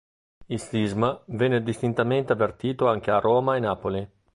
[0.47, 4.09] Il sisma venne distintamente avvertito anche a Roma e Napoli.